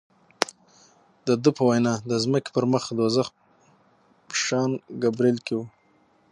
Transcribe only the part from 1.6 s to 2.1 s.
وینا